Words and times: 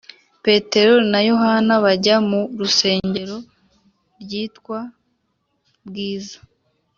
Petero 0.45 0.95
na 1.11 1.19
yohana 1.29 1.73
bajya 1.83 2.15
mu 2.29 2.39
rusengero 2.59 3.37
ryitwa 4.21 4.77
bwiza 5.87 6.37